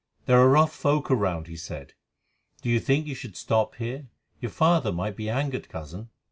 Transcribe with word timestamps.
"There 0.25 0.39
are 0.39 0.49
rough 0.49 0.73
folk 0.73 1.11
around," 1.11 1.45
he 1.45 1.55
said; 1.55 1.93
"do 2.63 2.69
you 2.71 2.79
think 2.79 3.05
you 3.05 3.13
should 3.13 3.37
stop 3.37 3.75
here? 3.75 4.07
Your 4.39 4.49
father 4.49 4.91
might 4.91 5.15
be 5.15 5.29
angered, 5.29 5.69
Cousin." 5.69 6.09